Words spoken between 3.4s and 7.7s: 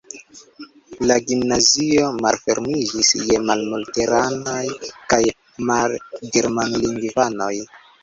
malluteranaj kaj malgermanlingvanoj.